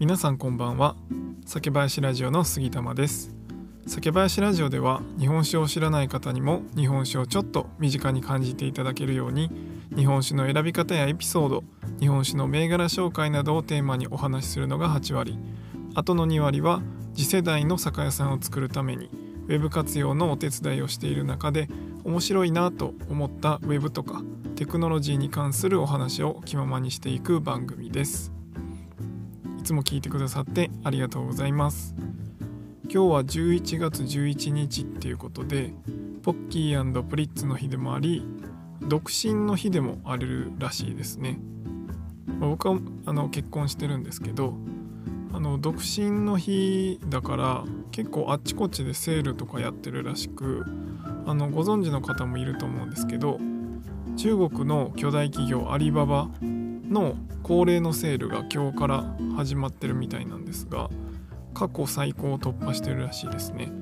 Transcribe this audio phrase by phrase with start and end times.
[0.00, 0.94] 皆さんこんばんは。
[1.44, 3.34] 酒林ラジオの杉玉です。
[3.88, 9.50] 酒林ラジオでは日本酒を知らない方にも日本酒をちょっと身近に感じていただけるように
[9.96, 11.64] 日本酒の選び方やエピソード
[11.98, 15.36] 日本酒の銘柄紹介などをテーマにお話しするのが8割。
[15.96, 16.80] あとの2割は
[17.16, 19.10] 次世代の酒屋さんを作るために
[19.48, 21.68] ウェブ活用のお手伝いをしている中で
[22.04, 24.22] 面白いなと思ったウェブとか
[24.54, 28.37] テクノロジーに関するお話を気ままにしていく番組です。
[29.58, 31.94] いつも聞いてくださってありがとうございます。
[32.84, 35.74] 今日は11月11日っていうことで
[36.22, 38.22] ポッキープリッツの日でもあり
[38.80, 41.38] 独身の日でもあるらしいですね。
[42.40, 44.54] 僕はあの結婚してるんですけど
[45.32, 50.64] あの独身の日だから結構あっちこっちでセールとかやってるらしく
[51.26, 53.38] あのご存知の方もいると思うんですけど
[54.16, 57.16] 中国の巨大企業アリババの
[57.48, 60.90] 恒例のセールが今日から始まってるみたいなんですが
[61.54, 63.72] 過去最高を突破してるらしいですね。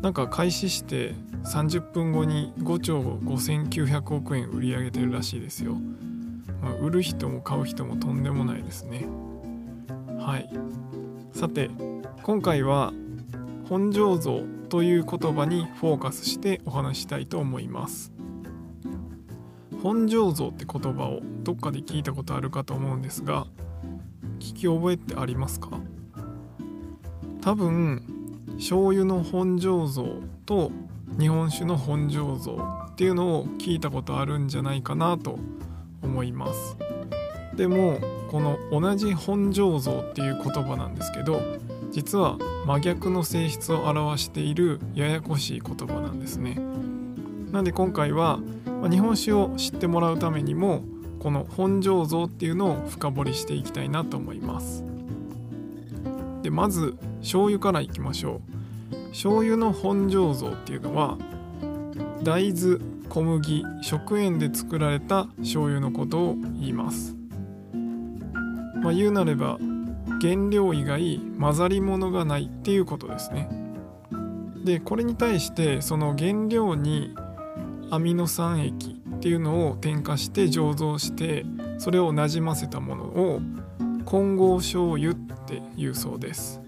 [0.00, 1.12] なんか開始して
[1.44, 5.74] 30分後に5兆5900億円売り上げてるらしいですよ、
[6.62, 9.06] まあ、売る人も買う人もとんでもないですね。
[10.20, 10.48] はい。
[11.32, 11.70] さて
[12.22, 12.92] 今回は
[13.68, 18.13] 本醸造という言葉にフォーカスしてお話したいと思います。
[19.84, 23.46] 本醸造って言葉をどっかで聞いたことあるかと思うんですが
[24.40, 25.78] 聞き覚えってありますか？
[27.42, 28.02] 多分
[28.56, 30.72] 醤油の本醸造と
[31.18, 32.56] 日本酒の本醸造
[32.92, 35.38] っていうのを聞いたことあるんじゃないかなと
[36.00, 36.78] 思います。
[37.54, 37.98] でも
[38.30, 41.42] この同じ本醸造っていう言葉なんですけど
[41.90, 46.58] 実は真逆の性質を表しているややこしい言葉なんですね。
[47.54, 48.40] なんで今回は
[48.90, 50.82] 日本酒を知ってもらうためにも
[51.20, 54.82] この本醸造っていうのを深掘りしていきたいなと思います。
[56.42, 58.40] でまず醤油からいきましょ
[58.92, 59.10] う。
[59.10, 61.16] 醤油の本醸造っていうのは
[62.24, 62.78] 大豆
[63.08, 67.14] 小麦食塩で作られた醤油のことを言います。
[68.82, 69.58] まあ、言うなれば
[70.20, 73.48] 原料以外混ざり物がないっていうことですね。
[74.64, 77.14] でこれに対してその原料に
[77.90, 81.44] アミノ酸液っていうのを添加して醸造して
[81.78, 83.40] それをなじませたものを
[84.04, 86.60] 混合醤油っていうそうです。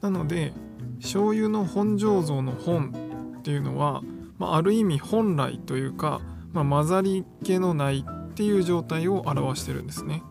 [0.00, 0.52] なので
[1.00, 4.02] 醤油の本醸造の本っていうのは、
[4.38, 6.20] まあ、ある意味本来というか、
[6.52, 10.22] まあ、混ざり気のないっていう状態を表してるんですね。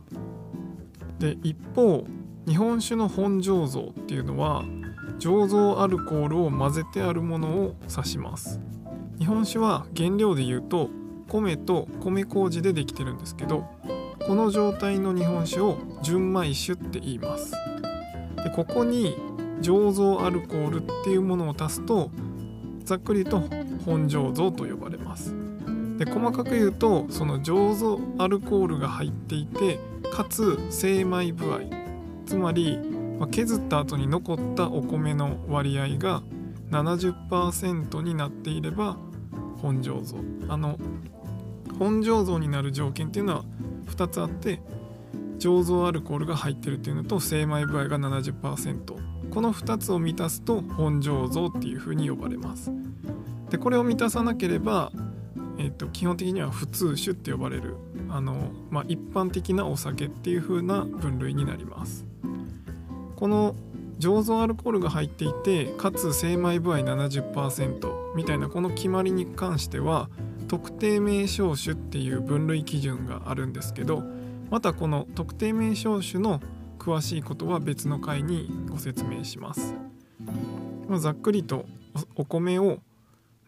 [1.19, 2.05] で一方
[2.47, 4.63] 日本酒の本醸造っていうのは
[5.19, 8.59] 醸造アルコールを混ぜてあるものを指します。
[9.19, 10.89] 日本酒は原料で言うと
[11.27, 13.65] 米と米麹でできてるんですけど
[14.25, 17.51] この状態の日本酒を純米酒って言います。
[18.43, 19.17] でここに
[19.61, 22.09] 醸造アルコールっていうものを足すと
[22.85, 23.41] ざっくりと
[23.85, 25.35] 本醸造と呼ばれます。
[25.97, 29.79] で細かく言うとその醸造アルコールが入っていて
[30.13, 31.59] かつ精米部合
[32.25, 32.79] つまり、
[33.19, 36.23] ま、削った後に残ったお米の割合が
[36.71, 38.97] 70%になっていれば
[39.61, 40.77] 本醸造あの
[41.77, 43.43] 本醸造になる条件っていうのは
[43.87, 44.61] 2つあって
[45.39, 52.71] 醸造アルコールが入ってるっていうのと精米部合が70%この2つを満たすと本醸造っていうふうに呼ばれます。
[53.49, 54.91] でこれを満たさなければ
[55.59, 57.75] えーと、基本的には普通酒って呼ばれる。
[58.09, 62.05] あの、まあ、一般的なお酒っていう風な分類になります。
[63.17, 63.55] この
[63.99, 70.09] 醸造アルコールが入っていてかつ精米部合70%みたいなこの決まりに関しては
[70.47, 74.03] 特定名称酒っていう分類基準があるんですけど
[74.49, 76.41] またこの特定名称酒の
[76.79, 79.75] 詳しいことは別の回にご説明します。
[80.87, 81.65] まあ、ざっくりと
[82.15, 82.79] お米を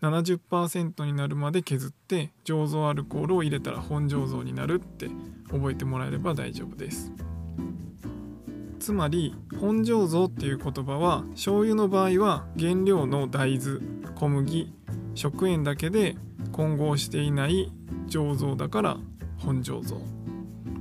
[0.01, 5.09] 70%になるまで削って醸造アルコールを入れたら本醸造になるって
[5.49, 7.11] 覚えてもらえれば大丈夫です
[8.81, 13.79] つまり本醸造っていう言葉は醤油の場合は原料の大豆
[14.16, 14.73] 小麦
[15.13, 16.17] 食塩だけで
[16.51, 17.72] 混合していない
[18.07, 18.97] 醸造だから
[19.37, 20.01] 本醸造。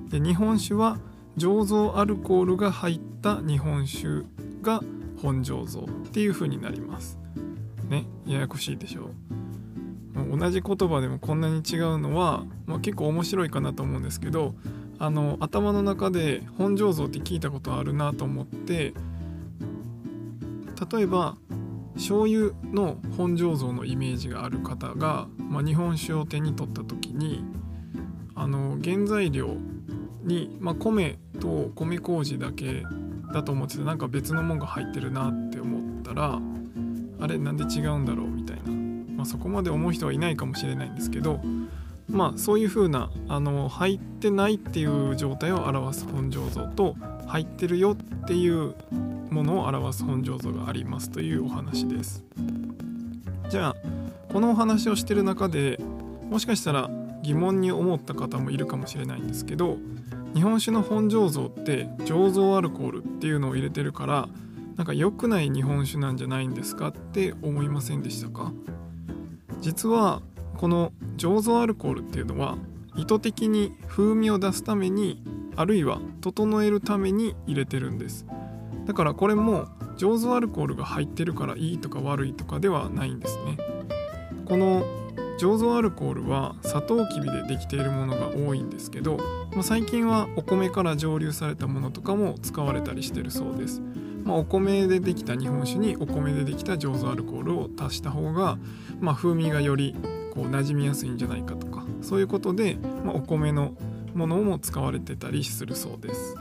[0.09, 0.99] で日本酒は
[1.37, 4.25] 醸造アルコールが入った日本酒
[4.63, 4.81] が
[5.21, 7.19] 本醸造っていう風になります。
[7.91, 10.39] ねややこしいでしょう。
[10.39, 14.55] 同じ言葉でもこんなに違うのは、まあ、結構面白いかなと思うんですけど
[15.01, 18.93] あの頭の中で本醸造って聞いたことあるなと思って
[20.93, 21.39] 例えば
[21.95, 27.43] 醤油の本醸造のイメージがある方が、まあ、日本酒を手に取った時に
[28.35, 29.57] あの原材料
[30.23, 32.83] に、まあ、米と米麹だけ
[33.33, 36.39] だと思っててなんか別のもんが入ってるなって思ったら
[37.21, 38.73] あれなんで違うんだろうみたいな、
[39.17, 41.41] まあ、そこまで思う人はいないかもしれないんですけど
[42.11, 46.97] まあそういう風なあな入ってないっていう状態を表す本醸造と
[47.27, 48.75] 入ってるよっていう
[49.31, 52.25] ものを表す本醸造がありますというお話です。
[53.49, 53.77] じゃあ
[54.33, 55.81] このお話をしてる中で
[56.31, 56.91] もしかしたら
[57.23, 59.79] 疑問に思った方もいるかもしれないんですけど
[60.35, 64.29] 日本酒の本醸造って醸造アルコールっていうのを入れてるから
[64.77, 68.53] なんか良くない日本酒なんじゃないんですかって思いませんでしたか？
[69.61, 70.23] 実は
[70.61, 72.59] この醸造アルコールっていうのは
[72.95, 75.23] 意図的に風味を出すために
[75.57, 78.27] あるいは整えるために入れてるんです。
[78.85, 83.57] だからこれも醸造アルコールが入ってるからいいとか悪いとかではないんですね。
[84.45, 84.85] この
[85.39, 89.17] 醸造アルコールはサトウキビでできているものが多いんですけど、
[89.53, 93.81] まあ、最近はお米から蒸留されたものとかも使われたりしてるそうです、
[94.25, 98.59] まあ、お米でできた日本酒にお米でできた醸造アルコールを足した方が、
[99.01, 99.97] まあ、風味がより
[100.31, 103.75] こう馴染みやすいんじゃないかとかそういうことで、まあ、お米の
[104.15, 106.37] ものも使われてたりするそうです。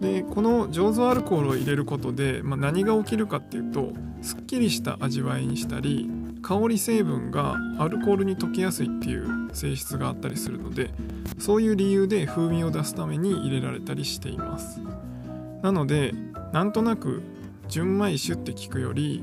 [0.00, 6.10] でこの醸造アルコールを入れることで、まあ、何が起きるかっていうとすっきりした味わいにしたり
[6.42, 10.90] 香り成分がアルコールに溶けやすいっていう性質があったりするので
[11.38, 14.80] そういう理由で風味を出すために入れられたりしています。
[15.62, 16.14] なので
[16.52, 17.22] なんとなく
[17.68, 19.22] 純米酒って聞くより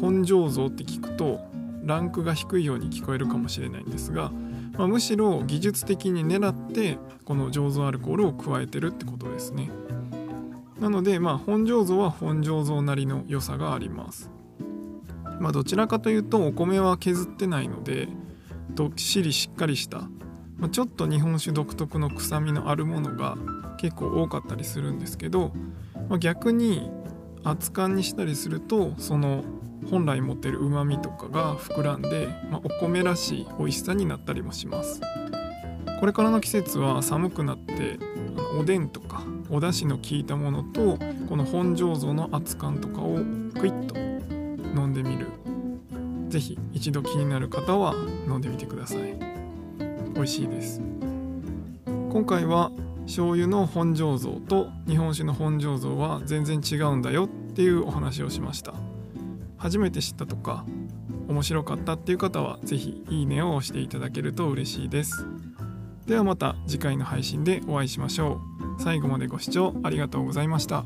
[0.00, 1.40] 本醸造って聞くと
[1.86, 4.30] ランクが低いように聞こえるかもしれないんですが、
[4.76, 9.70] まあ、むしろ技術的に狙ってこの醸造アルコールを加えてるってことですね。
[10.80, 14.30] なのでまあ本醸造は本醸造なりの良さがあります。
[15.40, 18.08] まあ、どちらかというとお米は削ってないので
[18.70, 20.08] どっしりしっかりした、
[20.56, 23.36] まあ、ちょっと日本酒独特の臭みのあるものが
[23.76, 25.52] 結構多かったりするんですけど、
[26.08, 26.90] まあ、逆に
[27.44, 29.44] 熱燗にしたりするとその
[29.90, 35.00] 本来持ってるうまみとかが膨らんで、まあ、お米らしい美味しさになったりもします。
[36.00, 37.98] これからの季節は寒くなって
[38.60, 40.98] おでんとかお出汁の効いたものと
[41.28, 43.16] この本醸造の熱燗とかを
[43.58, 43.96] クイッと
[44.78, 45.26] 飲んでみる。
[46.28, 47.94] 是非一度気になる方は
[48.26, 49.18] 飲んでみてください。
[50.14, 50.80] 美味しいです。
[52.10, 52.72] 今回は
[53.06, 58.74] 醤油の本醸造と日本酒の本醸造は全然違うんだよっていうお話をしました。
[59.56, 60.64] 初めて知ったとか
[61.28, 65.26] 面白かったっていう方は是非いいねを押していただけると嬉しいです。
[66.06, 68.40] ではまた次回の配信でお会いしましょ
[68.78, 68.82] う。
[68.82, 70.84] 最後までご視聴ありがとうございました。